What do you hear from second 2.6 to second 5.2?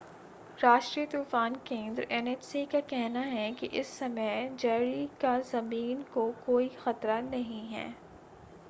का कहना है कि इस समय जैरी